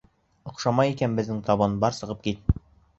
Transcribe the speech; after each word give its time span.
Оҡшамай 0.51 0.95
икән 0.95 1.19
беҙҙең 1.21 1.45
табын, 1.51 1.79
бар 1.87 2.01
сығып 2.03 2.29
кит! 2.29 2.63